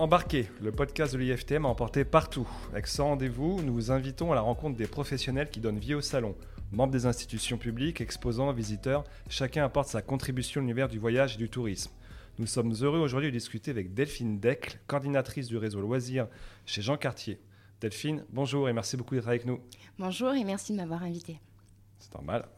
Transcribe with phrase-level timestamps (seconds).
[0.00, 2.48] Embarquez, le podcast de l'IFTM a emporté partout.
[2.72, 6.00] Avec ce rendez-vous, nous vous invitons à la rencontre des professionnels qui donnent vie au
[6.00, 6.34] salon.
[6.72, 11.38] Membres des institutions publiques, exposants, visiteurs, chacun apporte sa contribution à l'univers du voyage et
[11.38, 11.92] du tourisme.
[12.40, 16.26] Nous sommes heureux aujourd'hui de discuter avec Delphine Decle, coordinatrice du réseau Loisirs
[16.66, 17.38] chez Jean Cartier.
[17.80, 19.60] Delphine, bonjour et merci beaucoup d'être avec nous.
[20.00, 21.38] Bonjour et merci de m'avoir invité.
[22.00, 22.48] C'est normal.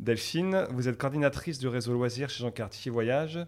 [0.00, 3.38] Delphine, vous êtes coordinatrice du réseau Loisirs chez Jean Cartier Voyage.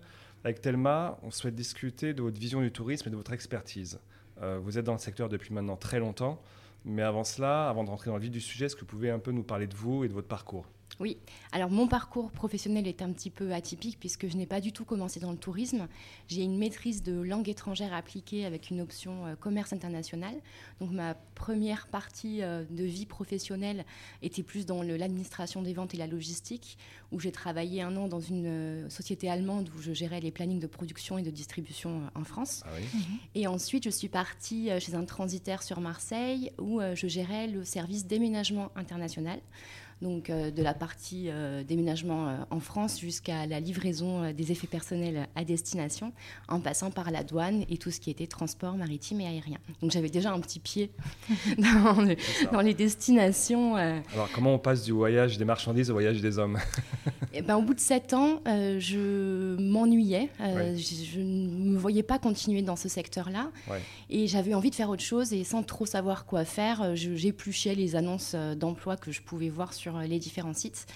[0.44, 3.98] Avec Thelma, on souhaite discuter de votre vision du tourisme et de votre expertise.
[4.42, 6.42] Euh, vous êtes dans le secteur depuis maintenant très longtemps,
[6.84, 9.08] mais avant cela, avant de rentrer dans le vif du sujet, est-ce que vous pouvez
[9.10, 10.66] un peu nous parler de vous et de votre parcours?
[11.00, 11.16] Oui,
[11.52, 14.84] alors mon parcours professionnel est un petit peu atypique puisque je n'ai pas du tout
[14.84, 15.88] commencé dans le tourisme.
[16.28, 20.34] J'ai une maîtrise de langue étrangère appliquée avec une option euh, commerce international.
[20.80, 23.84] Donc ma première partie euh, de vie professionnelle
[24.22, 26.78] était plus dans l'administration des ventes et la logistique,
[27.10, 30.60] où j'ai travaillé un an dans une euh, société allemande où je gérais les plannings
[30.60, 32.62] de production et de distribution en France.
[32.66, 32.84] Ah oui.
[33.34, 38.06] Et ensuite, je suis partie chez un transitaire sur Marseille où je gérais le service
[38.06, 39.40] déménagement international
[40.04, 44.66] donc euh, de la partie euh, déménagement euh, en France jusqu'à la livraison des effets
[44.66, 46.12] personnels à destination,
[46.48, 49.56] en passant par la douane et tout ce qui était transport maritime et aérien.
[49.80, 50.90] Donc j'avais déjà un petit pied
[52.52, 53.76] dans, les destinations.
[53.76, 56.58] Alors comment on passe du voyage des marchandises au voyage des hommes?
[57.32, 60.28] Et eh ben, Au bout de sept ans, je m'ennuyais.
[60.38, 63.50] Je, ne me voyais pas continuer dans ce secteur-là.
[64.10, 67.96] Et j'avais envie de faire autre chose et sans trop savoir quoi faire, j'épluchais les
[67.96, 70.86] annonces d'emploi que je pouvais voir sur euh, les différents sites.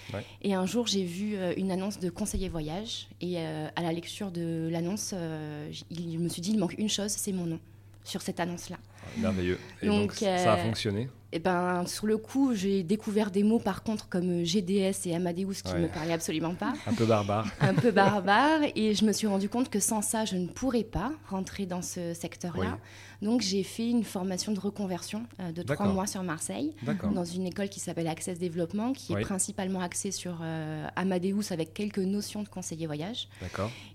[0.41, 3.07] Et un jour, j'ai vu euh, une annonce de conseiller voyage.
[3.21, 7.11] Et euh, à la lecture de l'annonce, je me suis dit, il manque une chose,
[7.11, 7.59] c'est mon nom
[8.03, 8.77] sur cette annonce-là.
[9.03, 9.59] Ah, merveilleux.
[9.81, 11.09] Et donc, ça a fonctionné?
[11.31, 15.15] et eh ben, sur le coup, j'ai découvert des mots par contre comme GDS et
[15.15, 16.73] Amadeus qui ne me parlaient absolument pas.
[16.87, 17.45] Un peu barbare.
[17.61, 18.61] Un peu barbare.
[18.75, 21.83] Et je me suis rendu compte que sans ça, je ne pourrais pas rentrer dans
[21.83, 22.79] ce secteur-là.
[23.21, 26.73] Donc j'ai fait une formation de reconversion euh, de trois mois sur Marseille,
[27.13, 31.73] dans une école qui s'appelle Access Développement, qui est principalement axée sur euh, Amadeus avec
[31.73, 33.27] quelques notions de conseiller voyage.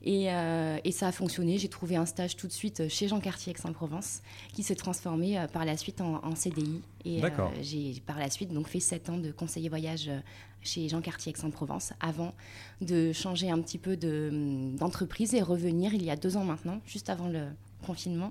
[0.02, 1.58] Et, euh, et, ça a fonctionné.
[1.58, 4.20] J'ai trouvé un stage tout de suite chez Jean Cartier Aix-en-Provence,
[4.52, 6.82] qui s'est transformé par la suite en, en CDI.
[7.06, 7.20] Et
[7.62, 10.10] j'ai par la suite donc fait sept ans de conseiller voyage
[10.62, 12.34] chez Jean Cartier Aix-en-Provence avant
[12.80, 17.10] de changer un petit peu d'entreprise et revenir il y a deux ans maintenant, juste
[17.10, 17.46] avant le,
[17.84, 18.30] confinement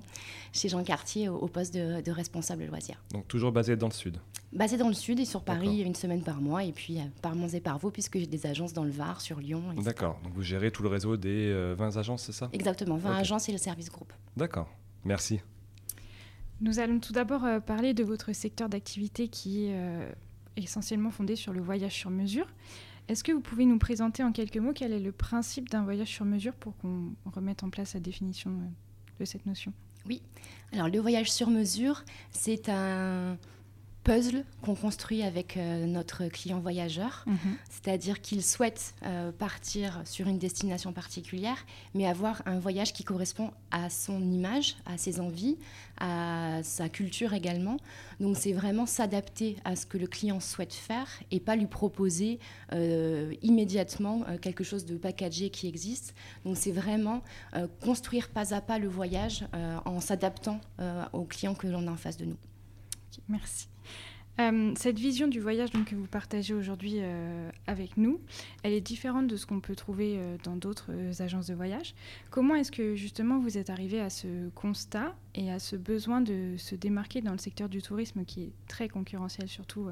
[0.52, 3.02] chez Jean Cartier au, poste de, responsable loisirs.
[3.12, 4.18] Donc toujours basé dans le sud
[4.52, 7.34] Basé dans le sud et sur Paris une semaine par mois et puis euh, par
[7.34, 9.62] Mons et par Vaux puisque j'ai des agences dans le Var, sur Lyon.
[9.82, 12.50] D'accord, donc vous gérez tout le réseau des 20 euh, agences, c'est ça?
[12.52, 14.12] Exactement, 20 agences et le service groupe.
[14.36, 14.68] D'accord,
[15.04, 15.40] merci.
[16.60, 19.76] Nous allons tout d'abord euh, parler de votre secteur d'activité qui est
[20.56, 22.46] essentiellement fondé sur le voyage sur mesure.
[23.08, 26.08] Est-ce que vous pouvez nous présenter en quelques mots quel est le principe d'un voyage
[26.08, 28.52] sur mesure pour qu'on remette en place la définition
[29.20, 29.72] de cette notion
[30.06, 30.22] Oui.
[30.72, 33.36] Alors le voyage sur mesure, c'est un
[34.04, 37.56] puzzle qu'on construit avec euh, notre client voyageur, mhm.
[37.70, 41.56] c'est-à-dire qu'il souhaite euh, partir sur une destination particulière,
[41.94, 45.56] mais avoir un voyage qui correspond à son image, à ses envies,
[45.98, 47.78] à sa culture également.
[48.20, 52.38] Donc c'est vraiment s'adapter à ce que le client souhaite faire et pas lui proposer
[52.72, 56.14] euh, immédiatement quelque chose de packagé qui existe.
[56.44, 57.22] Donc c'est vraiment
[57.80, 59.44] construire pas à pas le voyage
[59.84, 60.60] en s'adaptant
[61.12, 62.36] au client que l'on a en face de nous.
[63.28, 63.68] Merci.
[64.40, 68.20] Euh, cette vision du voyage que vous partagez aujourd'hui euh, avec nous,
[68.64, 71.94] elle est différente de ce qu'on peut trouver euh, dans d'autres agences de voyage.
[72.30, 76.56] Comment est-ce que justement vous êtes arrivé à ce constat et à ce besoin de
[76.58, 79.88] se démarquer dans le secteur du tourisme qui est très concurrentiel surtout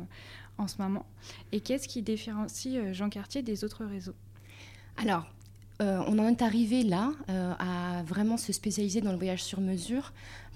[0.59, 1.07] en ce moment?
[1.53, 4.17] Et qu'est-ce qui différencie Jean Cartier des autres réseaux?
[4.97, 5.27] Alors,
[5.81, 10.13] on en est arrivé là à vraiment se spécialiser dans le voyage sur mesure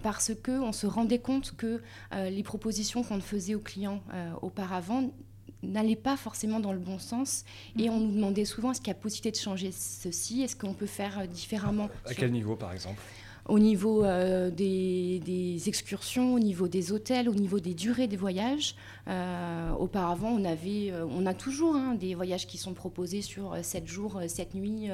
[0.06, 1.83] parce qu'on se rendait compte que
[2.15, 5.10] euh, les propositions qu'on faisait aux clients euh, auparavant
[5.65, 7.45] n'allaient pas forcément dans le bon sens.
[7.77, 10.75] Et on nous demandait souvent est-ce qu'il y a possibilité de changer ceci, est-ce qu'on
[10.75, 11.89] peut faire euh, différemment?
[12.04, 13.03] À quel niveau par exemple?
[13.47, 18.75] Au niveau des, excursions, au niveau des hôtels, au niveau des durées des voyages.
[19.78, 24.21] auparavant, on, avait, on a toujours hein, des voyages qui sont proposés sur 7 jours,
[24.27, 24.89] 7 nuits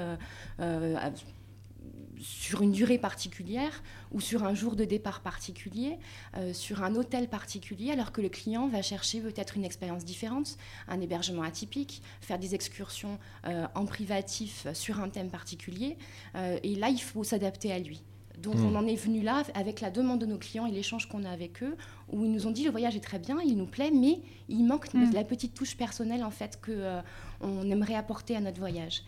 [2.23, 3.83] sur une durée particulière
[4.13, 5.99] ou sur un jour de départ particulier,
[6.37, 10.57] euh, sur un hôtel particulier, alors que le client va chercher peut-être une expérience différente,
[10.89, 15.99] un hébergement atypique, faire des excursions euh, en privatif sur un thème particulier.
[16.37, 18.03] Euh, et là, il faut s'adapter à lui.
[18.39, 18.67] Donc hmm.
[18.67, 21.31] on en est venu là avec la demande de nos clients et l'échange qu'on a
[21.31, 21.77] avec eux,
[22.11, 24.65] où ils nous ont dit le voyage est très bien, il nous plaît, mais il
[24.65, 25.13] manque hmm.
[25.13, 27.01] la petite touche personnelle en fait que
[27.41, 29.03] on aimerait apporter à notre voyage.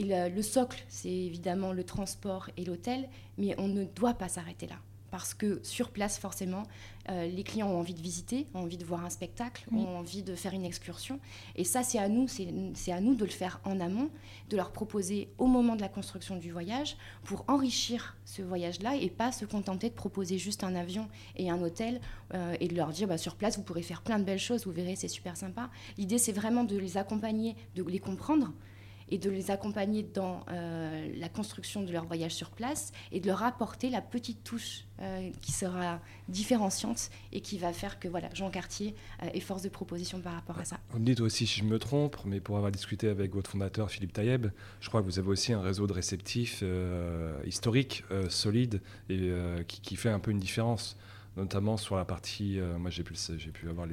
[0.00, 3.06] Et le socle, c'est évidemment le transport et l'hôtel,
[3.36, 4.76] mais on ne doit pas s'arrêter là
[5.10, 6.62] parce que sur place, forcément,
[7.08, 10.22] euh, les clients ont envie de visiter, ont envie de voir un spectacle, ont envie
[10.22, 11.18] de faire une excursion.
[11.56, 14.10] Et ça, c'est à nous, c'est à nous de le faire en amont,
[14.48, 19.10] de leur proposer au moment de la construction du voyage pour enrichir ce voyage-là et
[19.10, 22.00] pas se contenter de proposer juste un avion et un hôtel
[22.34, 24.64] euh, et de leur dire bah, sur place, vous pourrez faire plein de belles choses,
[24.64, 25.70] vous verrez, c'est super sympa.
[25.98, 28.52] L'idée, c'est vraiment de les accompagner, de les comprendre
[29.10, 33.26] et de les accompagner dans euh, la construction de leur voyage sur place et de
[33.26, 38.28] leur apporter la petite touche euh, qui sera différenciante et qui va faire que voilà,
[38.34, 40.78] Jean Cartier euh, force de proposition par rapport à ça.
[40.90, 43.90] Vous me dites aussi si je me trompe, mais pour avoir discuté avec votre fondateur
[43.90, 44.48] Philippe Taïeb,
[44.80, 46.62] je crois que vous avez aussi un réseau de réceptifs
[47.44, 49.32] historique, solide et
[49.66, 50.96] qui, fait un peu une différence
[51.36, 53.86] notamment sur la partie, moi j'ai pu avoir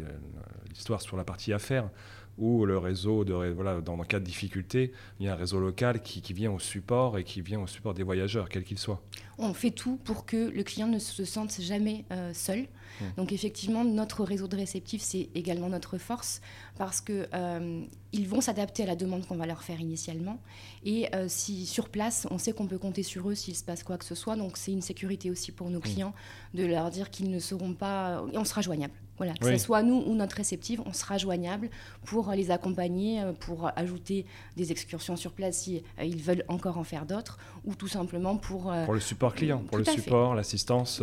[0.69, 1.89] l'histoire sur la partie affaires,
[2.37, 5.59] où le réseau, de, voilà, dans le cas de difficulté, il y a un réseau
[5.59, 8.77] local qui, qui vient au support et qui vient au support des voyageurs, quels qu'ils
[8.77, 9.01] soient.
[9.37, 12.65] On fait tout pour que le client ne se sente jamais euh, seul.
[12.99, 13.05] Mmh.
[13.17, 16.41] Donc effectivement, notre réseau de réceptifs, c'est également notre force
[16.77, 17.85] parce qu'ils euh,
[18.25, 20.39] vont s'adapter à la demande qu'on va leur faire initialement.
[20.83, 23.83] Et euh, si sur place, on sait qu'on peut compter sur eux s'il se passe
[23.83, 24.35] quoi que ce soit.
[24.35, 25.83] Donc c'est une sécurité aussi pour nos mmh.
[25.83, 26.13] clients
[26.53, 28.23] de leur dire qu'ils ne seront pas...
[28.33, 28.93] on sera joignable.
[29.17, 31.71] Voilà, que ce soit nous ou notre réceptive, on sera joignable
[32.05, 36.77] pour les accompagner, euh, pour ajouter des excursions sur place si euh, ils veulent encore
[36.77, 38.71] en faire d'autres, ou tout simplement pour...
[38.85, 41.01] Pour le support client, pour le support, l'assistance,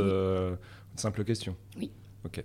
[0.96, 1.56] simple question.
[1.78, 1.90] Oui.
[2.24, 2.42] Ok.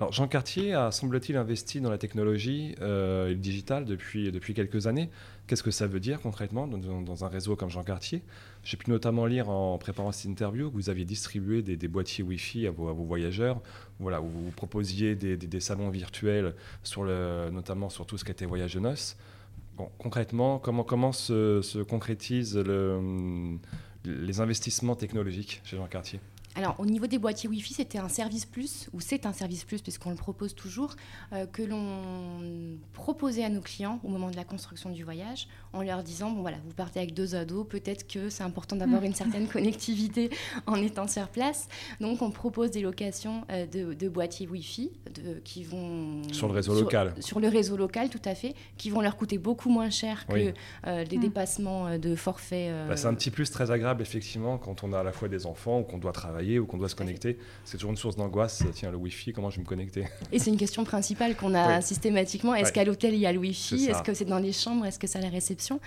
[0.00, 4.88] Alors Jean Cartier a, semble-t-il, investi dans la technologie et le digital depuis, depuis quelques
[4.88, 5.08] années.
[5.46, 8.22] Qu'est-ce que ça veut dire concrètement dans, un réseau comme Jean Cartier?
[8.64, 12.66] J'ai pu notamment lire en préparant cette interview que vous aviez distribué des, boîtiers Wi-Fi
[12.66, 13.60] à vos, voyageurs,
[14.00, 18.46] voilà, où vous proposiez des, salons virtuels, sur le, notamment sur tout ce qui était
[18.46, 19.16] voyage de noces.
[19.76, 23.58] Bon, concrètement, comment, comment se, se concrétisent le,
[24.04, 26.20] les investissements technologiques chez Jean Cartier?
[26.56, 29.82] Alors, au niveau des boîtiers Wi-Fi, c'était un service plus, ou c'est un service plus,
[29.82, 30.94] puisqu'on le propose toujours,
[31.32, 35.82] euh, que l'on proposait à nos clients au moment de la construction du voyage, en
[35.82, 39.06] leur disant bon, voilà, vous partez avec deux ados, peut-être que c'est important d'avoir mm.
[39.06, 40.30] une certaine connectivité
[40.66, 41.68] en étant sur place.
[42.00, 46.22] Donc, on propose des locations euh, de, boîtiers Wi-Fi de, qui vont.
[46.30, 47.14] Sur le réseau local.
[47.18, 50.52] Sur le réseau local, tout à fait, qui vont leur coûter beaucoup moins cher que
[50.86, 51.20] euh, les mm.
[51.20, 52.70] dépassements de forfait.
[52.88, 55.46] Bah, c'est un petit plus très agréable, effectivement, quand on a à la fois des
[55.46, 57.38] enfants ou qu'on doit travailler ou qu'on doit se connecter.
[57.64, 58.62] C'est toujours une source d'angoisse.
[58.74, 60.06] Tiens, le Wi-Fi, comment je vais me connecter?
[60.32, 62.54] Et c'est une question principale qu'on a systématiquement.
[62.54, 63.86] Est-ce qu'à l'hôtel, il y a le Wi-Fi?
[63.86, 64.86] Est-ce que c'est dans les chambres?
[64.86, 65.80] Est-ce que c'est à la réception?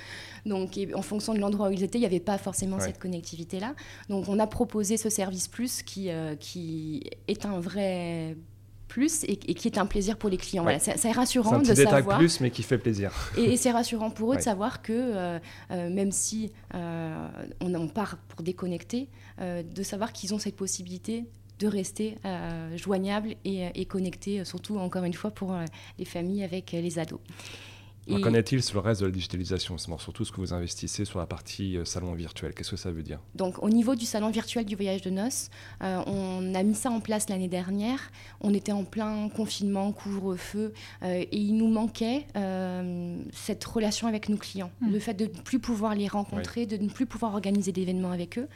[0.45, 3.75] Donc, en fonction de l'endroit où ils étaient, il n'y avait pas forcément cette connectivité-là.
[4.09, 8.35] Donc, on a proposé ce service plus qui, euh, qui est un vrai
[8.87, 10.63] plus et, qui est un plaisir pour les clients.
[10.63, 12.17] Voilà, c'est rassurant un de savoir.
[12.17, 13.11] plus, mais qui fait plaisir.
[13.37, 15.39] Et, c'est rassurant pour eux de savoir que euh,
[15.71, 17.27] euh, même si euh,
[17.61, 21.25] on, en part pour déconnecter, de savoir qu'ils ont cette possibilité
[21.59, 22.17] de rester
[22.75, 25.55] joignables et, et connectés, surtout encore une fois pour
[25.99, 27.19] les familles avec les ados.
[28.07, 31.25] Qu'en est-il sur le reste de la digitalisation Surtout ce que vous investissez sur la
[31.25, 32.53] partie euh, salon virtuel?
[32.53, 33.19] Qu'est-ce que ça veut dire?
[33.35, 35.49] Donc, au niveau du salon virtuel du voyage de noces,
[35.83, 37.99] euh, on a mis ça en place l'année dernière.
[38.41, 40.73] On était en plein confinement, couvre-feu,
[41.03, 42.25] euh, et il nous manquait
[43.31, 44.71] cette relation avec nos clients.
[44.81, 44.91] Mmh.
[44.91, 48.37] Le fait de ne plus pouvoir les rencontrer, de ne plus pouvoir organiser d'événements avec
[48.37, 48.47] eux.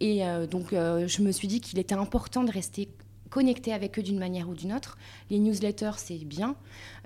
[0.00, 2.88] et donc, je me suis dit qu'il était important de rester
[3.34, 4.96] connecté avec eux d'une manière ou d'une autre.
[5.28, 6.54] Les newsletters, c'est bien,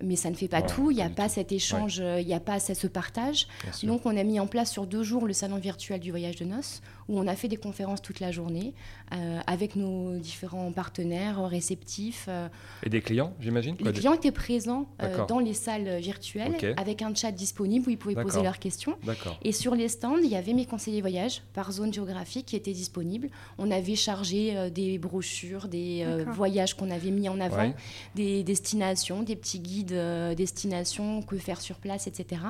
[0.02, 0.90] mais ça ne fait pas tout.
[0.90, 3.48] Il n'y a pas cet échange, il n'y a pas ce partage.
[3.82, 6.44] Donc, on a mis en place sur deux jours le salon virtuel du voyage de
[6.44, 8.74] noces, où on a fait des conférences toute la journée
[9.12, 12.26] euh, avec nos différents partenaires réceptifs.
[12.28, 12.48] Euh.
[12.82, 17.14] Et des clients, j'imagine Les clients étaient présents euh, dans les salles virtuelles avec un
[17.14, 18.96] chat disponible où ils pouvaient poser leurs questions.
[19.42, 22.72] Et sur les stands, il y avait mes conseillers voyage par zone géographique qui étaient
[22.72, 23.30] disponibles.
[23.56, 27.72] On avait chargé des brochures, des voyages qu'on avait mis en avant,
[28.14, 29.98] des destinations, des petits guides
[30.36, 32.42] destinations, que faire sur place, etc.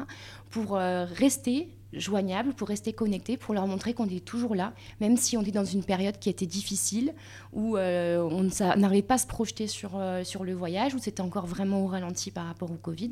[0.51, 5.37] pour rester joignables pour rester connectés, pour leur montrer qu'on est toujours là, même si
[5.37, 7.15] on est dans une période qui était difficile,
[7.53, 11.23] où euh, on n'arrivait pas à se projeter sur, euh, sur le voyage, où c'était
[11.23, 13.11] encore vraiment au ralenti par rapport au Covid.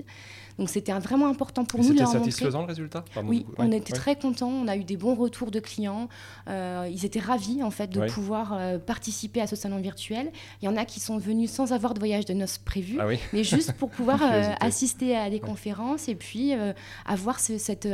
[0.58, 3.04] Donc c'était vraiment important pour nous de leur satisfaisant le résultat?
[3.24, 6.08] Oui, on était très contents, on a eu des bons retours de clients,
[6.48, 10.30] euh, ils étaient ravis en fait de pouvoir participer à ce salon virtuel.
[10.60, 13.06] Il y en a qui sont venus sans avoir de voyage de noces prévu, ah
[13.32, 14.22] mais juste pour pouvoir
[14.60, 16.52] assister à des conférences et puis
[17.06, 17.86] avoir ce, cette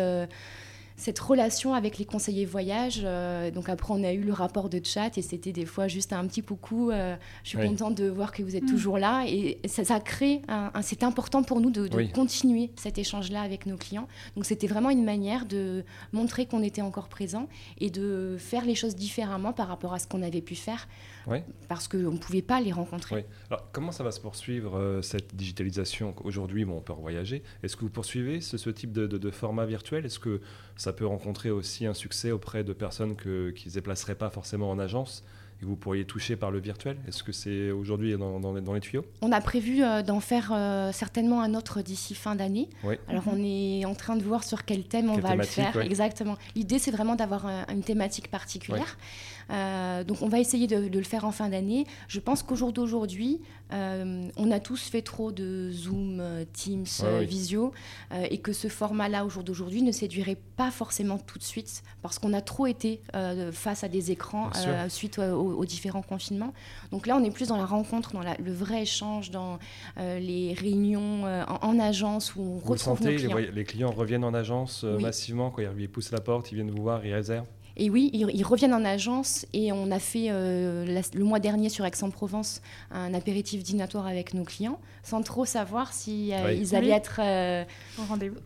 [1.03, 3.03] cette relation avec les conseillers voyage.
[3.05, 6.13] Euh, donc après, on a eu le rapport de chat et c'était des fois juste
[6.13, 6.93] un petit coucou.
[6.93, 8.71] Euh, je suis contente de voir que vous êtes mm.
[8.71, 9.25] toujours là.
[9.27, 13.77] Et ça, ça crée, un, c'est important pour nous de, continuer cet échange-là avec nos
[13.77, 14.07] clients.
[14.37, 17.49] Donc c'était vraiment une manière de montrer qu'on était encore présent
[17.81, 20.87] et de faire les choses différemment par rapport à ce qu'on avait pu faire.
[21.69, 23.27] Parce qu'on ne pouvait pas les rencontrer.
[23.51, 27.43] Alors, comment ça va se poursuivre, euh, cette digitalisation Aujourd'hui, bon, on peut voyager.
[27.63, 30.05] Est-ce que vous poursuivez ce, ce type de, de format virtuel?
[30.05, 30.41] Est-ce que
[30.77, 34.31] ça peut rencontrer aussi un succès auprès de personnes que, qui ne se déplaceraient pas
[34.31, 35.25] forcément en agence?
[35.63, 36.97] Vous pourriez toucher par le virtuel?
[37.07, 39.05] Est-ce que c'est aujourd'hui dans, dans, les tuyaux?
[39.21, 42.69] On a prévu euh, d'en faire euh, certainement un autre d'ici fin d'année.
[43.09, 45.77] Alors on est en train de voir sur quel thème on va le faire.
[45.79, 46.37] Exactement.
[46.57, 48.97] L'idée c'est vraiment d'avoir une thématique particulière.
[49.51, 51.87] Euh, donc on va essayer de, le faire en fin d'année.
[52.09, 53.41] Je pense qu'au jour d'aujourd'hui,
[53.73, 56.87] euh, on a tous fait trop de Zoom, euh, Teams,
[57.23, 57.73] Visio,
[58.31, 62.19] et que ce format-là, au jour d'aujourd'hui, ne séduirait pas forcément tout de suite, parce
[62.19, 63.01] qu'on a trop été
[63.53, 64.51] face à des écrans
[64.89, 65.19] suite
[65.53, 66.53] aux, différents confinements.
[66.91, 69.59] Donc là, on est plus dans la rencontre, dans le vrai échange, dans
[69.97, 73.37] les réunions en, agence où on vous retrouve sentez, nos clients.
[73.53, 77.05] Les, clients reviennent en agence massivement, quand ils poussent la porte, ils viennent vous voir,
[77.05, 81.39] ils réservent et oui, ils, reviennent en agence et on a fait euh, le mois
[81.39, 82.61] dernier sur Aix-en-Provence
[82.91, 87.65] un apéritif dînatoire avec nos clients sans trop savoir si euh, ils allaient être euh,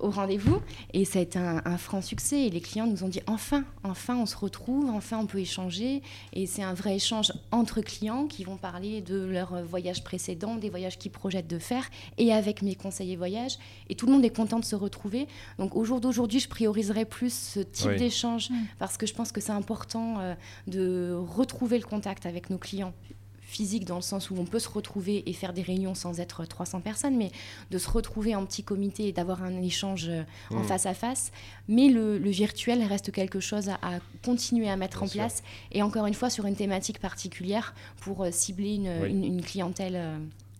[0.00, 0.60] au rendez-vous.
[0.94, 4.16] et ça a été un, franc succès et les clients nous ont dit enfin, enfin
[4.16, 6.02] on se retrouve, enfin on peut échanger
[6.32, 10.70] et c'est un vrai échange entre clients qui vont parler de leur voyage précédent, des
[10.70, 13.58] voyages qu'ils projettent de faire et avec mes conseillers voyage
[13.90, 15.26] et tout le monde est content de se retrouver.
[15.58, 18.54] Donc au jour d'aujourd'hui, je prioriserai plus ce type d'échange mm.
[18.78, 20.34] parce que je pense que c'est important euh,
[20.66, 22.94] de retrouver le contact avec nos clients
[23.40, 26.44] physiques dans le sens où on peut se retrouver et faire des réunions sans être
[26.44, 27.30] 300 personnes, mais
[27.70, 30.64] de se retrouver en petit comité et d'avoir un échange euh, en mmh.
[30.64, 31.32] face à face.
[31.68, 33.78] Mais le, virtuel reste quelque chose à,
[34.24, 35.42] continuer à mettre en place
[35.72, 39.96] et encore une fois sur une thématique particulière pour euh, cibler une, clientèle.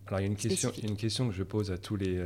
[0.07, 2.23] Alors il y a une question, une question que je pose à tous les,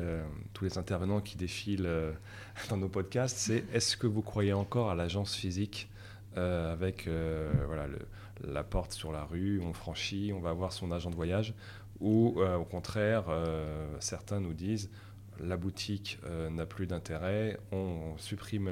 [0.54, 1.90] tous les intervenants qui défilent
[2.70, 5.90] dans nos podcasts, c'est est-ce que vous croyez encore à l'agence physique?
[6.38, 7.88] Euh, avec euh, voilà,
[8.42, 11.54] la porte sur la rue, on franchit, on va voir son agent de voyage,
[12.00, 13.26] ou euh, au contraire,
[14.00, 14.90] certains nous disent
[15.40, 16.20] la boutique
[16.50, 18.70] n'a plus d'intérêt, on, supprime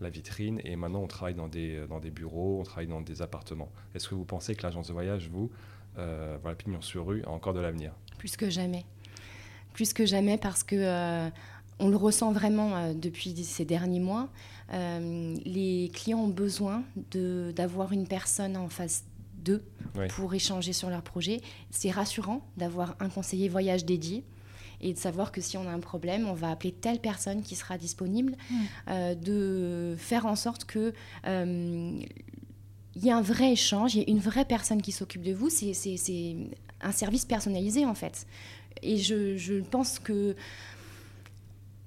[0.00, 3.20] la vitrine et maintenant on travaille dans des, dans des bureaux, on travaille dans des
[3.22, 3.70] appartements.
[3.94, 5.50] Est-ce que vous pensez que l'agence de voyage, vous,
[5.96, 7.92] voilà, pignon sur rue, a encore de l'avenir?
[8.18, 8.86] Plus que jamais.
[9.74, 11.30] Plus que jamais parce que
[11.78, 14.28] on le ressent vraiment depuis ces derniers mois.
[14.72, 16.82] Euh, les clients ont besoin
[17.54, 19.04] d'avoir une personne en face
[19.36, 19.62] d'eux
[20.10, 21.40] pour échanger sur leur projet.
[21.70, 24.24] C'est rassurant d'avoir un conseiller voyage dédié
[24.80, 27.54] et de savoir que si on a un problème, on va appeler telle personne qui
[27.54, 28.36] sera disponible,
[28.88, 30.92] euh, de faire en sorte que
[31.26, 32.00] euh,
[32.94, 35.32] il y ait un vrai échange, il y ait une vraie personne qui s'occupe de
[35.32, 35.50] vous.
[35.50, 35.72] C'est
[36.80, 38.26] un service personnalisé en fait.
[38.82, 40.34] Et je, je pense que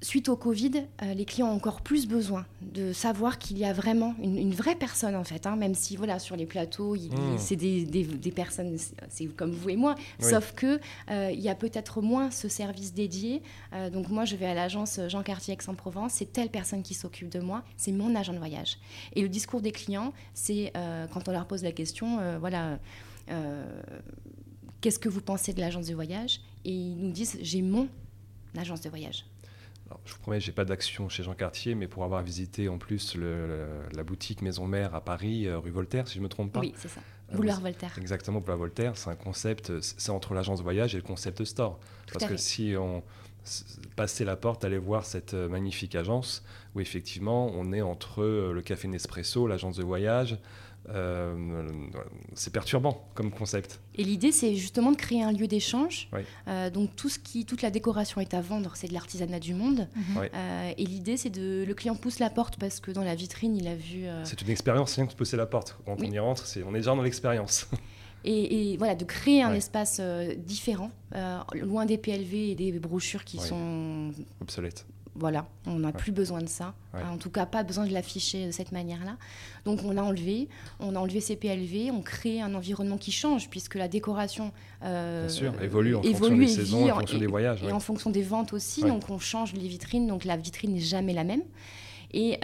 [0.06, 3.74] suite au Covid, euh, les clients ont encore plus besoin de savoir qu'il y a
[3.74, 7.38] vraiment une, vraie personne en fait, hein, même si voilà sur les plateaux, mmh.
[7.38, 8.78] c'est des, personnes,
[9.10, 12.94] c'est comme vous et moi, sauf que euh, il y a peut-être moins ce service
[12.94, 13.42] dédié.
[13.74, 17.30] Euh, donc moi, je vais à l'agence Jean Cartier Aix-en-Provence, c'est telle personne qui s'occupe
[17.30, 18.78] de moi, c'est mon agent de voyage.
[19.16, 20.72] Et le discours des clients, c'est
[21.12, 22.80] quand on leur pose la question, voilà.
[24.82, 26.42] Qu'est-ce que vous pensez de l'agence de voyage?
[26.64, 27.88] Et ils nous disent j'ai mon
[28.56, 29.26] agence de voyage
[30.06, 33.16] je vous promets, j'ai pas d'action chez Jean Cartier, mais pour avoir visité en plus
[33.16, 36.60] la boutique Maison Mère à Paris, euh, rue Voltaire, si je me trompe pas.
[36.60, 37.02] Oui, c'est ça.
[37.32, 37.94] Euh, Boulevard Voltaire.
[37.98, 41.80] Exactement, Boulevard Voltaire, c'est un concept, c'est entre l'agence de voyage et le concept store.
[42.12, 43.04] Parce que si on
[43.96, 48.62] passait la porte, aller voir cette euh, magnifique agence, où effectivement on est entre le
[48.62, 50.38] café Nespresso, l'agence de voyage,
[50.90, 51.68] euh,
[52.34, 53.80] c'est perturbant comme concept.
[53.96, 56.10] Et l'idée, c'est justement de créer un lieu d'échange.
[56.48, 59.54] Euh, donc tout ce qui, toute la décoration est à vendre, c'est de l'artisanat du
[59.54, 59.88] monde.
[59.96, 60.30] Mhm.
[60.34, 63.56] Euh, et l'idée, c'est de le client pousse la porte parce que dans la vitrine,
[63.56, 64.06] il a vu.
[64.24, 65.78] C'est une expérience, rien que de pousser la porte.
[65.86, 67.68] Quand on y rentre, c'est, on est déjà dans l'expérience.
[68.28, 70.02] Et, voilà, de créer un espace
[70.38, 70.90] différent,
[71.54, 74.12] loin des PLV et des brochures qui sont
[74.42, 76.74] obsolètes voilà, on n'a plus besoin de ça.
[76.94, 79.18] En tout cas, pas besoin de l'afficher de cette manière-là.
[79.66, 80.48] Donc, on l'a enlevé.
[80.80, 81.92] On a enlevé ces PLV.
[81.92, 84.52] On crée un environnement qui change, puisque la décoration
[84.84, 85.28] euh,
[85.62, 87.64] évolue en fonction des saisons, en fonction des voyages.
[87.64, 88.82] Et en fonction des ventes aussi.
[88.82, 90.08] Donc, on change les vitrines.
[90.08, 91.44] Donc, la vitrine n'est jamais la même.
[92.16, 92.40] Et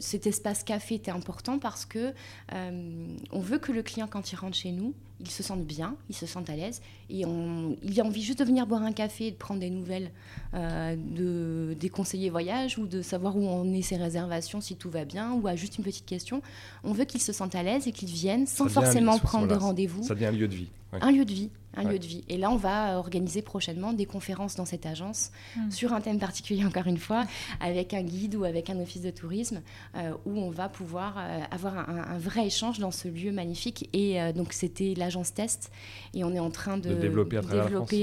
[0.00, 2.12] cet espace café était important parce que
[2.50, 6.16] on veut que le client, quand il rentre chez nous, il se sente bien, il
[6.16, 9.28] se sente à l'aise, et on, il a envie juste de venir boire un café
[9.28, 10.10] et de prendre des nouvelles
[10.52, 15.04] de, des conseillers voyage ou de savoir où on est ses réservations, si tout va
[15.04, 16.42] bien, ou à juste une petite question.
[16.82, 20.02] On veut qu'il se sente à l'aise et qu'il vienne sans forcément prendre de rendez-vous.
[20.02, 20.68] Ça devient un lieu de vie.
[21.00, 22.24] Un lieu de vie, un lieu de vie.
[22.28, 25.70] Et là, on va organiser prochainement des conférences dans cette agence hmm.
[25.70, 27.24] sur un thème particulier, encore une fois,
[27.60, 29.62] avec un guide ou avec un office de tourisme,
[29.96, 33.88] euh, où on va pouvoir euh, avoir un, vrai échange dans ce lieu magnifique.
[33.92, 35.70] Et euh, donc, c'était l'agence Test,
[36.14, 37.40] et on est en train de, développer,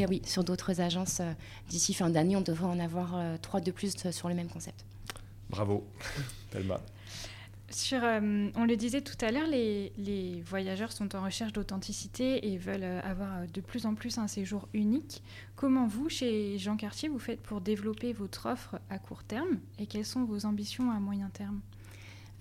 [0.08, 1.22] oui, sur d'autres agences.
[1.70, 4.86] D'ici fin d'année, on devrait en avoir trois de plus sur le même concept.
[5.50, 5.86] Bravo,
[6.50, 6.80] Thelma.
[7.72, 12.52] Sur, euh, on le disait tout à l'heure, les, les, voyageurs sont en recherche d'authenticité
[12.52, 15.24] et veulent euh, avoir euh, de plus en plus un séjour unique.
[15.56, 19.86] Comment vous, chez Jean Cartier, vous faites pour développer votre offre à court terme et
[19.86, 21.62] quelles sont vos ambitions à moyen terme?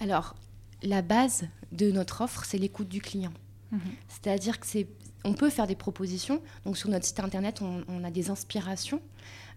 [0.00, 0.34] Alors,
[0.82, 3.32] la base de notre offre, c'est l'écoute du client.
[3.70, 3.80] Mhm.
[4.08, 4.88] C'est-à-dire que c'est,
[5.24, 6.42] on peut faire des propositions.
[6.64, 9.00] Donc sur notre site internet, on, a des inspirations.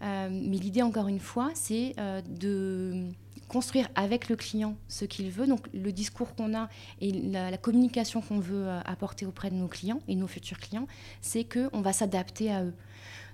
[0.02, 1.96] mais l'idée, encore une fois, c'est
[2.28, 3.10] de
[3.54, 6.70] construire avec le client ce qu'il veut, donc le discours qu'on a
[7.02, 10.88] et la, communication qu'on veut euh, apporter auprès de nos clients et nos futurs clients,
[11.22, 12.74] c'est qu'on va s'adapter à eux.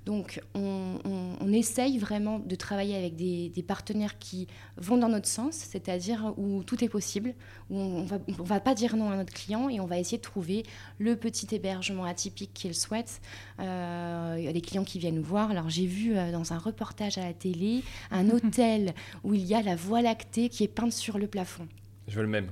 [0.05, 6.33] Donc on, essaye vraiment de travailler avec des, partenaires qui vont dans notre sens, c'est-à-dire
[6.37, 7.33] où tout est possible,
[7.69, 10.23] où on ne va pas dire non à notre client et on va essayer de
[10.23, 10.63] trouver
[10.99, 13.19] le petit hébergement atypique qu'il souhaite.
[13.59, 15.51] Euh, il y a des clients qui viennent nous voir.
[15.51, 19.55] Alors j'ai vu euh, dans un reportage à la télé un hôtel où il y
[19.55, 21.67] a la voie lactée qui est peinte sur le plafond.
[22.07, 22.49] Je veux le même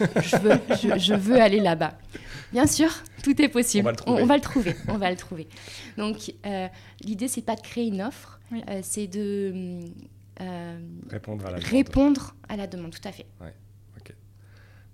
[0.00, 1.98] je, veux, je, veux aller là-bas.
[2.52, 2.90] Bien sûr,
[3.22, 3.92] tout est possible.
[4.06, 4.74] On va le trouver.
[4.88, 5.48] On, va le trouver.
[5.96, 6.68] Donc, euh,
[7.00, 9.80] l'idée, c'est pas de créer une offre, euh, c'est de
[10.40, 12.92] euh, répondre, à la, répondre à la demande.
[12.92, 13.26] Tout à fait.
[13.40, 13.54] Ouais.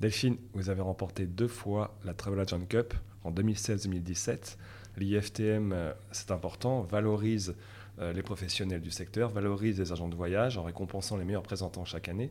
[0.01, 4.57] Delphine, vous avez remporté deux fois la Travel Agent Cup en 2016-2017.
[4.97, 5.75] L'IFTM,
[6.13, 7.57] c'est important, valorise
[8.01, 12.09] les professionnels du secteur, valorise les agents de voyage en récompensant les meilleurs présentants chaque
[12.09, 12.31] année.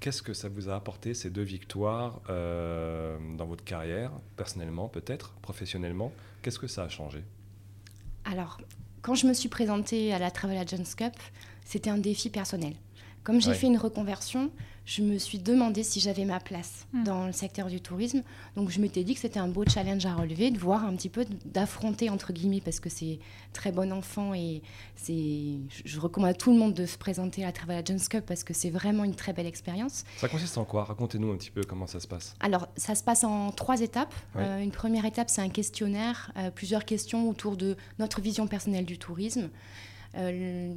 [0.00, 5.32] Qu'est-ce que ça vous a apporté, ces deux victoires, euh, dans votre carrière, personnellement peut-être,
[5.42, 6.12] professionnellement?
[6.42, 7.24] Qu'est-ce que ça a changé?
[8.24, 8.60] Alors,
[9.02, 11.14] quand je me suis présentée à la Travel Agents Cup,
[11.64, 12.74] c'était un défi personnel.
[13.24, 14.50] Comme j'ai fait une reconversion,
[14.86, 17.02] je me suis demandé si j'avais ma place hmm.
[17.02, 18.22] dans le secteur du tourisme.
[18.54, 21.08] Donc je m'étais dit que c'était un beau challenge à relever, de voir un petit
[21.08, 23.18] peu, d'affronter entre guillemets, parce que c'est
[23.52, 24.62] très bon enfant et
[24.94, 28.24] c'est, je recommande à tout le monde de se présenter à la Travel Agents Cup
[28.26, 30.04] parce que c'est vraiment une très belle expérience.
[30.18, 30.84] Ça consiste en quoi?
[30.84, 32.34] Racontez-nous un petit peu comment ça se passe.
[32.38, 34.14] Alors ça se passe en trois étapes.
[34.36, 38.84] Euh, une première étape, c'est un questionnaire, euh, plusieurs questions autour de notre vision personnelle
[38.84, 39.50] du tourisme.
[40.16, 40.72] Euh,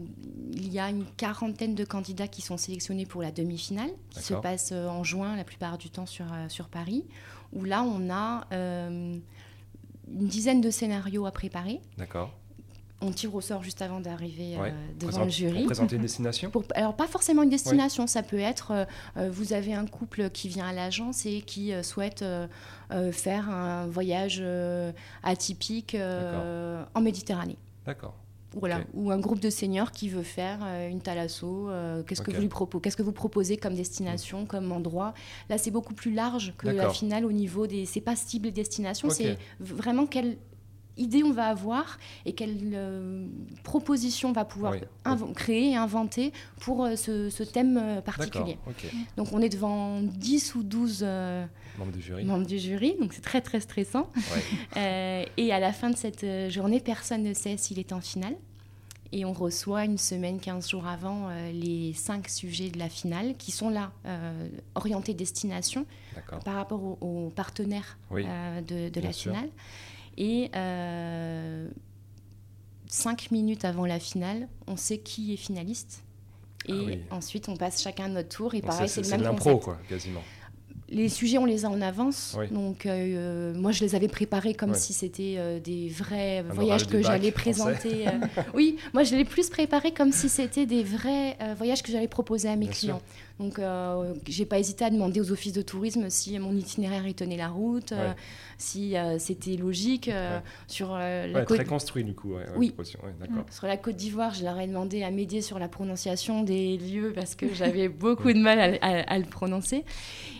[0.51, 4.33] il y a une quarantaine de candidats qui sont sélectionnés pour la demi-finale, qui se
[4.33, 7.05] passe euh, en juin la plupart du temps sur, euh, sur Paris,
[7.53, 9.21] où là on a une
[10.27, 11.79] dizaine de scénarios à préparer.
[11.97, 12.33] D'accord.
[13.01, 14.57] On tire au sort juste avant d'arriver
[14.99, 15.59] devant le jury.
[15.59, 18.07] Pour présenter une destination Alors, pas forcément une destination.
[18.07, 22.25] Ça peut être, vous avez un couple qui vient à l'agence et qui souhaite
[23.11, 24.43] faire un voyage
[25.23, 27.57] atypique en Méditerranée.
[27.85, 28.15] D'accord.
[28.55, 31.69] Voilà, ou un groupe de seniors qui veut faire euh, une thalasso.
[31.69, 35.13] Euh, qu'est-ce que vous lui proposez Qu'est-ce que vous proposez comme destination, comme endroit?
[35.49, 37.85] Là, c'est beaucoup plus large que la finale au niveau des.
[37.85, 40.37] C'est pas cible destination, c'est vraiment quelle
[40.99, 43.25] idée on va avoir et quelle euh,
[43.63, 44.75] proposition on va pouvoir
[45.35, 48.57] créer et inventer pour ce, thème particulier.
[49.17, 51.03] Donc on est devant 10 ou 12
[51.77, 54.09] membres du jury, membres du jury donc c'est très très stressant.
[54.75, 58.35] et à la fin de cette journée, personne ne sait s'il est en finale.
[59.11, 63.35] Et on reçoit une semaine, 15 jours avant, euh, les cinq sujets de la finale
[63.37, 65.85] qui sont là, euh, orientés destination
[66.45, 69.49] par rapport aux, partenaires euh, de, la finale.
[70.19, 70.51] Et
[72.87, 76.03] cinq minutes avant la finale, on sait qui est finaliste.
[76.67, 78.53] Ah et ensuite, on passe chacun notre tour.
[78.53, 80.21] Et pareil, c'est le même l'impro, quoi, quasiment
[80.91, 82.37] les sujets, on les a en avance.
[82.51, 87.01] Donc, euh, moi, je les avais préparés comme si c'était euh, des vrais voyages que
[87.01, 88.07] j'allais présenter.
[88.07, 88.11] Euh.
[88.53, 92.49] oui, moi, je les plus préparés comme si c'était des vrais voyages que j'allais proposer
[92.49, 93.01] à mes clients.
[93.39, 97.13] Donc, euh, j'ai pas hésité à demander aux offices de tourisme si mon itinéraire y
[97.13, 98.11] tenait la route, euh,
[98.57, 100.11] si euh, c'était logique.
[100.67, 101.57] Sur la côte...
[101.57, 102.33] Très construit, du coup.
[102.57, 102.75] oui.
[103.49, 107.13] Sur la Côte d'Ivoire, je leur ai demandé à m'aider sur la prononciation des lieux
[107.15, 109.85] parce que j'avais beaucoup de mal à, le prononcer.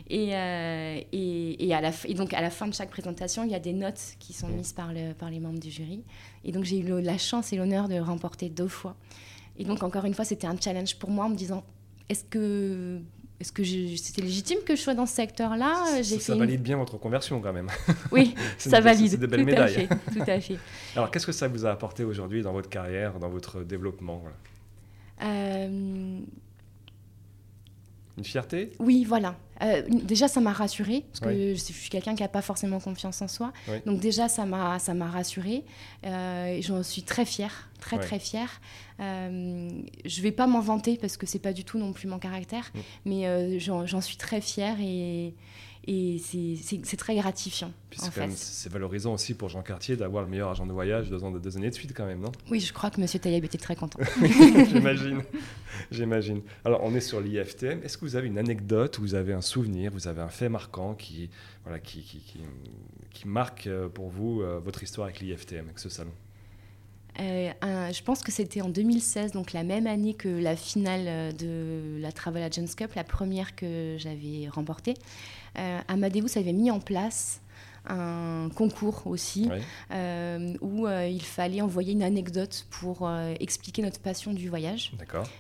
[0.10, 3.60] Et, et, à la, et donc, à la fin de chaque présentation, il y a
[3.60, 6.04] des notes qui sont mises par, le, par les membres du jury.
[6.43, 8.95] Et donc, j'ai eu la chance et l'honneur de remporter deux fois.
[9.58, 11.63] Et donc, encore une fois, c'était un challenge pour moi en me disant
[12.10, 13.00] est-ce que
[13.39, 15.86] est-ce que c'était légitime que je sois dans ce secteur-là?
[16.04, 17.69] Ça, ça valide bien votre conversion quand même.
[18.12, 19.12] Oui, ça valide.
[19.12, 19.88] C'est de belles médailles.
[20.12, 20.58] tout à fait.
[20.95, 24.24] Alors, qu'est-ce que ça vous a apporté aujourd'hui dans votre carrière, dans votre développement
[25.22, 26.19] euh,
[28.20, 29.36] une fierté Oui, voilà.
[29.62, 33.22] Euh, déjà, ça m'a rassurée, parce que je suis quelqu'un qui n'a pas forcément confiance
[33.22, 33.52] en soi.
[33.86, 35.64] Donc déjà, ça m'a, ça m'a rassurée.
[36.06, 38.62] Euh, j'en suis très fière, très très fière.
[39.00, 39.70] Euh,
[40.06, 42.20] je ne vais pas m'en vanter, parce que c'est pas du tout non plus mon
[42.20, 42.80] caractère, mm.
[43.06, 45.34] mais j'en, suis très fière et,
[45.91, 47.71] et c'est très gratifiant.
[47.91, 51.58] c'est valorisant aussi pour Jean Cartier d'avoir le meilleur agent de voyage deux, ans, deux
[51.58, 52.32] années de suite quand même, non?
[52.52, 53.08] Oui, je crois que M.
[53.08, 53.97] Taïeb était très content.
[54.69, 55.23] J'imagine.
[55.89, 56.41] J'imagine.
[56.63, 57.82] Alors, on est sur l'IFTM.
[57.84, 60.93] Est-ce que vous avez une anecdote, vous avez un souvenir, vous avez un fait marquant
[60.93, 61.32] qui,
[61.63, 62.21] voilà, qui, qui,
[63.10, 66.13] qui, marque euh, pour vous euh, votre histoire avec l'IFTM, avec ce salon?
[67.19, 71.98] Euh, je pense que c'était en 2016, donc la même année que la finale de
[72.00, 74.95] la Travel Agents Cup, la première que j'avais remportée.
[75.58, 77.41] Euh, Amadeus avait mis en place
[77.88, 79.50] un concours aussi
[79.91, 84.91] euh, où euh, il fallait envoyer une anecdote pour expliquer notre passion du voyage.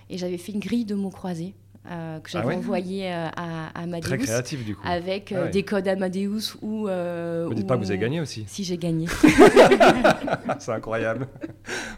[0.09, 1.53] Et j'avais fait une grille de mots croisés
[1.89, 4.01] euh, que j'avais ah envoyé euh, à, Amadeus.
[4.01, 4.81] Très créatif du coup.
[4.85, 6.87] Avec euh, ah des codes Amadeus ou.
[6.87, 8.43] ne dites pas que vous avez gagné aussi.
[8.47, 9.07] Si j'ai gagné.
[10.59, 11.27] C'est incroyable.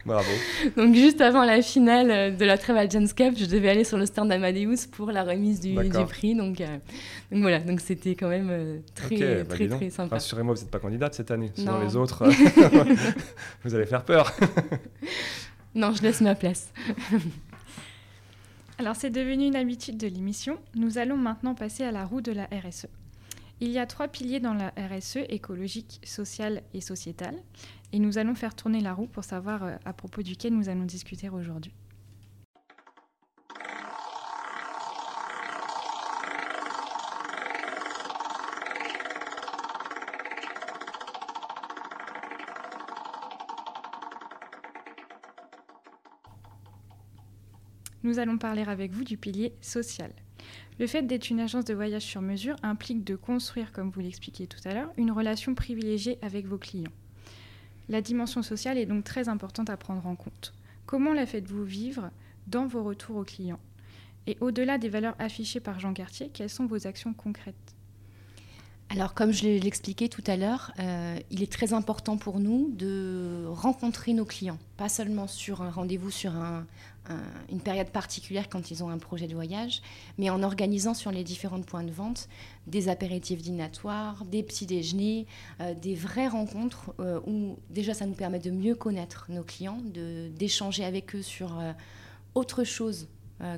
[0.06, 0.30] Bravo.
[0.76, 4.06] Donc juste avant la finale de la Travel Agents Cup, je devais aller sur le
[4.06, 6.34] stand d'Amadeus pour la remise du, du prix.
[6.36, 10.14] Donc, donc, voilà, donc c'était quand même très, bah, très, très, sympa.
[10.14, 11.50] Rassurez-moi, vous n'êtes pas candidate cette année.
[11.54, 12.24] Sinon les autres,
[13.64, 14.32] vous allez faire peur.
[15.74, 16.72] non, je laisse ma place.
[18.82, 20.58] Alors c'est devenu une habitude de l'émission.
[20.74, 22.88] Nous allons maintenant passer à la roue de la RSE.
[23.60, 27.36] Il y a trois piliers dans la RSE, écologique, sociale et sociétale.
[27.92, 30.82] Et nous allons faire tourner la roue pour savoir euh, à propos duquel nous allons
[30.82, 31.72] discuter aujourd'hui.
[48.18, 50.12] Allons parler avec vous du pilier social.
[50.78, 54.46] Le fait d'être une agence de voyage sur mesure implique de construire, comme vous l'expliquiez
[54.46, 56.92] tout à l'heure, une relation privilégiée avec vos clients.
[57.88, 60.54] La dimension sociale est donc très importante à prendre en compte.
[60.86, 62.10] Comment la faites-vous vivre
[62.46, 63.60] dans vos retours aux clients?
[64.26, 67.74] Et au-delà des valeurs affichées par Jean Cartier, quelles sont vos actions concrètes?
[68.88, 73.44] Alors, comme je l'expliquais tout à l'heure, euh, il est très important pour nous de
[73.48, 76.36] rencontrer nos clients, pas seulement sur un rendez-vous sur
[77.50, 79.82] une période particulière quand ils ont un projet de voyage,
[80.18, 82.28] mais en organisant sur les différents points de vente
[82.66, 85.26] des apéritifs dînatoires, des petits déjeuners,
[85.60, 89.80] euh, des vraies rencontres euh, où déjà ça nous permet de mieux connaître nos clients,
[89.84, 91.60] d'échanger avec eux sur
[92.34, 93.08] autre chose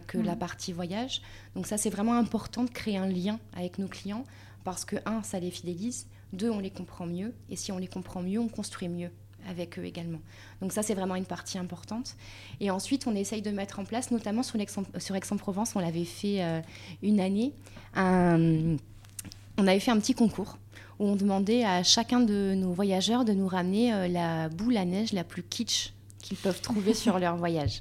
[0.07, 0.39] que la mmh.
[0.39, 1.21] partie voyage.
[1.55, 4.25] Donc ça, c'est vraiment important de créer un lien avec nos clients
[4.65, 7.87] parce que, un, ça les fidélise, deux, on les comprend mieux, et si on les
[7.87, 9.11] comprend mieux, on construit mieux
[9.49, 10.21] avec eux également.
[10.61, 12.17] Donc ça, c'est vraiment une partie importante.
[12.61, 16.61] Et ensuite, on essaye de mettre en place, notamment sur, Aix-en-Provence, on l'avait fait euh,
[17.03, 17.53] une année,
[17.97, 20.59] on avait fait un petit concours
[20.99, 24.85] où on demandait à chacun de nos voyageurs de nous ramener euh, la boule à
[24.85, 27.81] neige la plus kitsch qu'ils peuvent trouver sur leur voyage.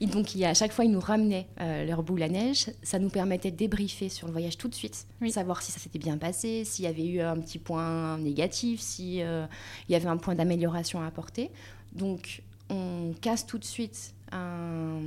[0.00, 2.66] Et donc, à chaque fois, ils nous ramenaient euh, leur boule à neige.
[2.82, 5.98] Ça nous permettait de débriefer sur le voyage tout de suite, savoir si ça s'était
[5.98, 9.46] bien passé, s'il y avait eu un petit point négatif, s'il euh,
[9.88, 11.50] y avait un point d'amélioration à apporter.
[11.92, 15.00] Donc, on casse tout de suite un,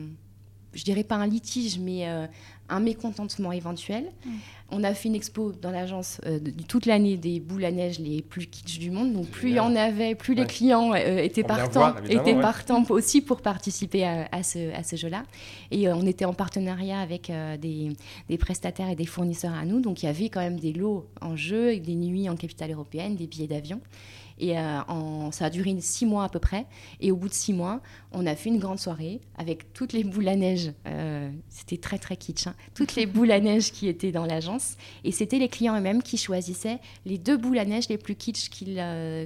[0.73, 2.27] je dirais pas un litige, mais euh,
[2.69, 4.05] un mécontentement éventuel.
[4.69, 8.21] On a fait une expo dans l'agence euh, toute l'année des boules à neige les
[8.21, 9.11] plus kitsch du monde.
[9.11, 13.21] Donc plus il y en avait, plus les clients euh, étaient partants, étaient partants aussi
[13.21, 15.23] pour participer à, ce, à ce jeu-là.
[15.71, 17.29] Et on était en partenariat avec
[17.59, 17.91] des,
[18.29, 19.81] des, prestataires et des fournisseurs à nous.
[19.81, 23.15] Donc il y avait quand même des lots en jeu, des nuits en capitale européenne,
[23.15, 23.81] des billets d'avion.
[24.39, 26.65] Et euh, ça a duré six mois à peu près.
[26.99, 30.03] Et au bout de six mois, on a fait une grande soirée avec toutes les
[30.03, 30.71] boules à neige.
[30.87, 32.47] Euh, c'était très très kitsch.
[32.47, 34.75] Hein, toutes les boules à neige qui étaient dans l'agence.
[35.03, 38.49] Et c'était les clients eux-mêmes qui choisissaient les deux boules à neige les plus kitsch
[38.49, 39.25] qu'ils euh,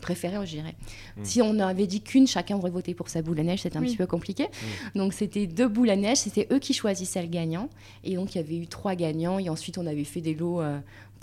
[0.00, 0.74] préféraient, je dirais.
[1.16, 1.24] Hmm.
[1.24, 3.82] Si on avait dit qu'une, chacun aurait voté pour sa boule à neige, c'était un
[3.82, 4.44] petit peu compliqué.
[4.44, 4.98] Hmm.
[4.98, 7.68] Donc c'était deux boules à neige, c'était eux qui choisissaient le gagnant.
[8.02, 9.38] Et donc il y avait eu trois gagnants.
[9.38, 10.60] Et ensuite on avait fait des lots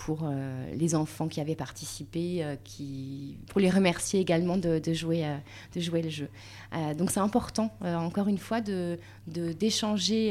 [0.04, 5.24] pour euh, les enfants qui avaient participé, euh, qui, pour les remercier également de, jouer,
[5.24, 5.36] euh,
[5.76, 6.28] de jouer le jeu.
[6.98, 10.30] donc c'est important, encore une fois, d'échanger de, d'échanger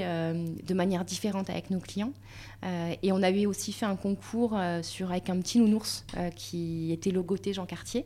[0.63, 2.13] de manière différente avec nos clients.
[3.03, 6.05] et on avait aussi fait un concours sur, avec un petit nounours
[6.35, 8.05] qui était logoté Jean Cartier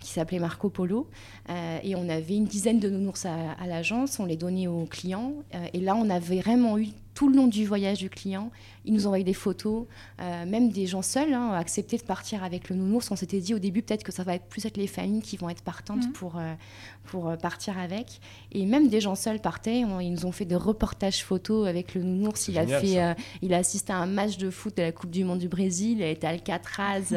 [0.00, 1.08] qui s'appelait Marco Polo.
[1.48, 5.34] et on avait une dizaine de nounours à, à l'agence, on les donnait aux clients.
[5.72, 6.88] et là, on avait vraiment eu
[7.20, 8.50] tout le long du voyage du client.
[8.86, 9.84] Ils nous envoyaient des photos,
[10.22, 13.10] euh, même des gens seuls hein, ont accepté de partir avec le nounours.
[13.10, 15.36] On s'était dit au début peut-être que ça va être plus être les familles qui
[15.36, 16.12] vont être partantes mhm.
[16.12, 16.54] pour, euh,
[17.04, 18.20] pour euh, partir avec.
[18.52, 19.80] Et même des gens seuls partaient.
[19.80, 22.48] ils nous ont fait des reportages photos avec le nounours.
[22.48, 25.24] Il a, fait, il a assisté à un match de foot de la Coupe du
[25.24, 25.98] Monde du Brésil.
[25.98, 27.14] Il a été à Alcatraz,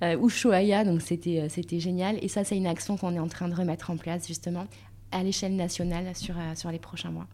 [0.02, 0.84] Ushuaia.
[0.84, 1.80] Donc c'était, c'était
[2.20, 4.66] Et ça, c'est une action qu'on est en train de remettre en place justement
[5.10, 7.26] à l'échelle nationale sur, sur les prochains mois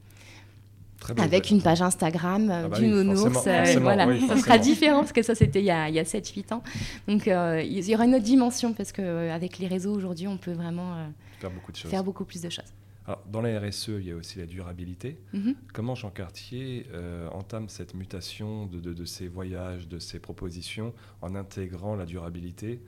[1.19, 3.47] avec une page Instagram ah bah du nounours.
[3.47, 6.63] Euh, voilà, ça sera différent parce que ça c'était il y a, a 7-8 ans.
[7.09, 10.39] Donc euh, il y aura une autre dimension parce qu'avec euh, les réseaux aujourd'hui on
[10.39, 10.97] peut vraiment
[11.41, 11.91] faire, beaucoup de choses.
[11.91, 12.73] faire beaucoup plus de choses.
[13.07, 15.19] Alors, dans la RSE, il y a aussi la durabilité.
[15.35, 15.57] Mhm.
[15.75, 16.87] Comment Jean Cartier
[17.33, 22.81] entame cette mutation de, de, ces voyages, de ces propositions en intégrant la durabilité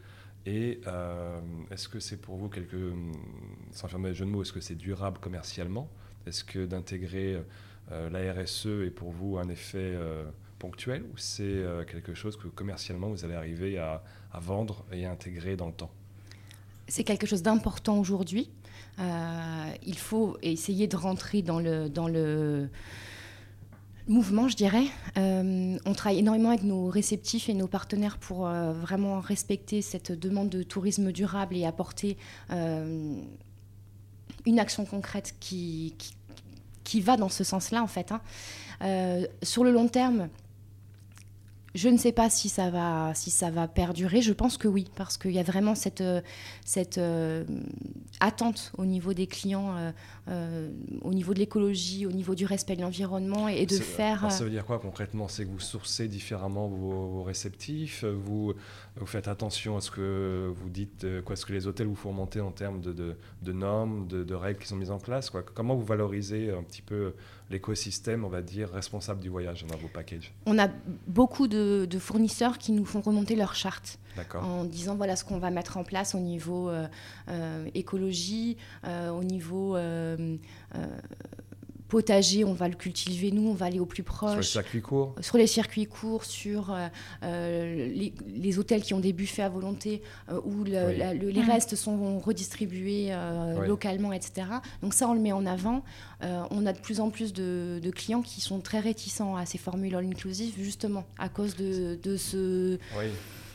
[0.46, 0.80] et
[1.70, 2.92] est-ce que c'est pour vous quelque,
[3.72, 5.88] sans faire de jeu de mots, est-ce que c'est durable commercialement?
[6.26, 7.40] Est-ce que d'intégrer
[7.92, 10.24] euh, la RSE est pour vous un effet euh,
[10.58, 14.02] ponctuel ou c'est euh, quelque chose que commercialement vous allez arriver à,
[14.34, 15.90] vendre et à intégrer dans le temps?
[16.88, 18.50] C'est quelque chose d'important aujourd'hui.
[18.98, 22.68] il faut essayer de rentrer dans le, dans le
[24.08, 24.86] mouvement, je dirais.
[25.16, 30.62] on travaille énormément avec nos réceptifs et nos partenaires pour vraiment respecter cette demande de
[30.62, 32.16] tourisme durable et apporter
[34.46, 35.94] une action concrète qui,
[36.84, 38.12] qui, va dans ce sens-là, en fait.
[38.12, 38.20] Hein.
[38.82, 40.28] Euh, sur le long terme,
[41.76, 44.22] je ne sais pas si ça va, si ça va perdurer.
[44.22, 46.22] Je pense que oui, parce qu'il y a vraiment cette, euh,
[46.64, 47.44] cette euh,
[48.20, 49.92] attente au niveau des clients,
[50.28, 50.70] euh,
[51.02, 54.30] au niveau de l'écologie, au niveau du respect de l'environnement et, de faire.
[54.32, 55.28] ça veut dire quoi concrètement?
[55.28, 58.54] C'est que vous sourcez différemment vos, réceptifs, vous,
[58.96, 62.12] vous, faites attention à ce que vous dites, quoi, ce que les hôtels vous font
[62.12, 65.28] monter en termes de, de, de normes, de, de, règles qui sont mises en place.
[65.28, 65.42] Quoi?
[65.42, 67.12] Comment vous valorisez un petit peu
[67.50, 70.32] l'écosystème, on va dire, responsable du voyage dans vos packages.
[70.46, 70.68] On a
[71.06, 73.98] beaucoup de, fournisseurs qui nous font remonter leurs chartes
[74.34, 76.86] en disant voilà ce qu'on va mettre en place au niveau euh,
[77.28, 79.76] euh, écologie, euh, au niveau
[81.88, 84.30] potager, on va le cultiver nous, on va aller au plus proche.
[84.30, 86.88] Sur les circuits courts Sur les circuits courts, sur euh,
[87.22, 87.88] euh,
[88.26, 93.12] les, hôtels qui ont des buffets à volonté, euh, où les restes sont redistribués
[93.66, 94.48] localement, etc.
[94.82, 95.84] Donc ça, on le met en avant.
[96.22, 99.94] on a de plus en plus de, clients qui sont très réticents à ces formules
[99.94, 102.78] all-inclusive, justement, à cause de, de ce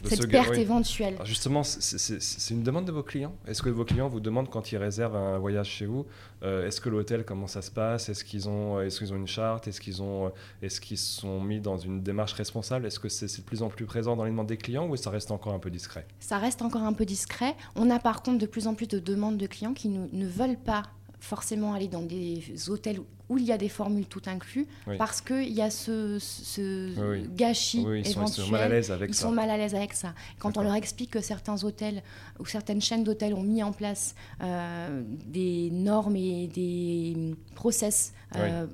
[0.03, 1.17] cette perte éventuelle.
[1.23, 3.33] justement, c'est une demande de vos clients.
[3.47, 6.05] Est-ce que vos clients vous demandent quand ils réservent un voyage chez vous,
[6.43, 8.09] euh, est-ce que l'hôtel, comment ça se passe?
[8.09, 9.67] Est-ce qu'ils ont, est qu'ils ont une charte?
[9.67, 10.29] Est-ce qu'ils euh,
[10.61, 12.85] est qu'ils sont mis dans une démarche responsable?
[12.85, 15.09] Est-ce que c'est de plus en plus présent dans les demandes des clients ou ça
[15.09, 16.05] reste encore un peu discret?
[16.19, 17.55] Ça reste encore un peu discret.
[17.75, 20.57] On a par contre de plus en plus de demandes de clients qui ne veulent
[20.57, 20.83] pas
[21.19, 22.99] forcément aller dans des hôtels
[23.31, 24.67] où il y a des formules tout inclus,
[24.97, 26.19] parce qu'il y a ce,
[27.33, 28.13] gâchis ils éventuel.
[28.13, 29.21] Sont, ils sont mal à l'aise avec ils ça.
[29.21, 30.13] sont mal à l'aise avec ça.
[30.37, 32.03] Quand on leur explique que certains hôtels
[32.39, 38.67] ou certaines chaînes d'hôtels ont mis en place euh, des normes et des process, euh,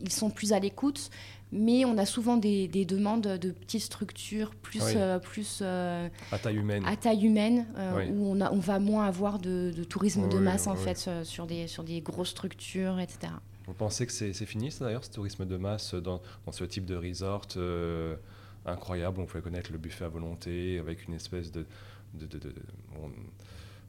[0.00, 1.10] ils sont plus à l'écoute
[1.50, 6.84] mais on a souvent des, demandes de petites structures plus, euh, plus à taille humaine,
[6.84, 7.66] à taille humaine
[8.12, 11.66] où on, a, on, va moins avoir de, tourisme de masse en fait sur des,
[11.66, 13.32] sur des grosses structures, etc.
[13.68, 16.96] Vous pensez que c'est fini ça d'ailleurs, ce tourisme de masse dans, ce type de
[16.96, 17.46] resort
[18.64, 19.20] incroyable?
[19.20, 21.66] On pouvait connaître le buffet à volonté avec une espèce de...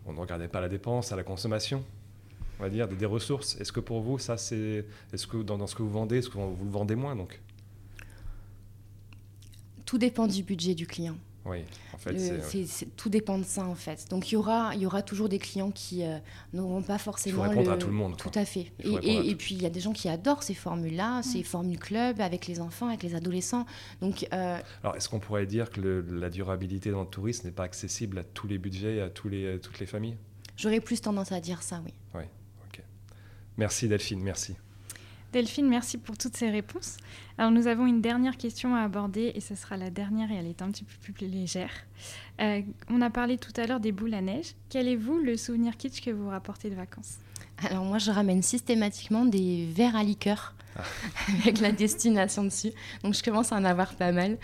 [0.06, 1.86] on, ne regardait pas la dépense, à la consommation
[2.60, 3.56] on va dire, des, ressources.
[3.62, 4.86] Est-ce que pour vous, ça, c'est.
[5.14, 7.40] Est-ce que dans, ce que vous vendez, est-ce que vous le vendez moins donc?
[9.86, 11.16] Tout dépend du budget du client.
[11.46, 12.16] Oui, en fait,
[12.98, 14.08] tout dépend de ça en fait.
[14.10, 16.18] Donc il y aura, il y aura toujours des clients qui euh,
[16.54, 17.44] n'auront pas forcément.
[17.44, 18.18] Il faut répondre à tout le monde.
[18.18, 18.72] Tout à fait.
[18.80, 22.48] Et, puis il y a des gens qui adorent ces formules-là, ces formules club avec
[22.48, 23.66] les enfants, avec les adolescents.
[24.02, 24.28] Donc.
[24.34, 28.20] Euh, Alors est-ce qu'on pourrait dire que la durabilité dans le tourisme n'est pas accessible
[28.20, 30.18] à tous les budgets, à, tous les, à toutes les familles?
[30.58, 31.94] J'aurais plus tendance à dire ça, oui.
[32.14, 32.24] Oui.
[32.68, 32.84] Ok.
[33.58, 34.56] Merci Delphine, merci.
[35.32, 36.98] Delphine, merci pour toutes ces réponses.
[37.38, 40.48] Alors nous avons une dernière question à aborder et ce sera la dernière et elle
[40.48, 41.72] est un petit peu plus légère.
[42.42, 44.56] Euh, on a parlé tout à l'heure des boules à neige.
[44.70, 47.18] Quel est vous le souvenir kitsch que vous rapportez de vacances?
[47.70, 50.56] Alors moi je ramène systématiquement des verres à liqueur.
[50.76, 50.82] Ah.
[51.42, 52.72] avec la destination dessus.
[53.04, 54.38] Donc je commence à en avoir pas mal.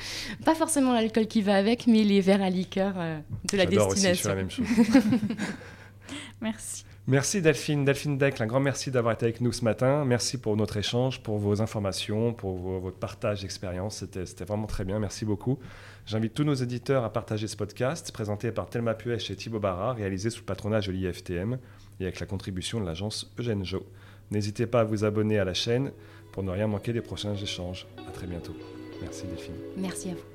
[0.43, 3.19] Pas forcément l'alcool qui va avec, mais les verres à liqueur euh,
[3.52, 4.12] de la destination.
[4.12, 4.65] Aussi, je la même chose.
[6.41, 6.86] Merci.
[7.07, 10.05] Merci Delphine, Delphine Deck, un grand merci d'avoir été avec nous ce matin.
[10.05, 14.03] Merci pour notre échange, pour vos informations, pour votre partage d'expérience.
[14.25, 15.59] C'était vraiment très bien, merci beaucoup.
[16.07, 19.93] J'invite tous nos éditeurs à partager ce podcast, présenté par Thelma Puech et Thibaut Barra,
[19.93, 21.59] réalisé sous le patronage de l'IFTM
[21.99, 23.85] et avec la contribution de l'agence Eugène Jo.
[24.31, 25.91] N'hésitez pas à vous abonner à la chaîne
[26.31, 27.85] pour ne rien manquer des prochains échanges.
[28.07, 28.55] À très bientôt.
[29.03, 29.53] Merci Delphine.
[29.77, 30.35] Merci à vous.